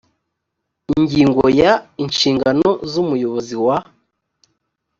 [0.95, 1.71] ingingo ya
[2.03, 3.77] inshingano z umuyobozi wa